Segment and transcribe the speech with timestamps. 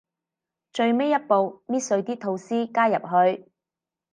[0.73, 3.47] 最尾一步，搣碎啲吐司加入去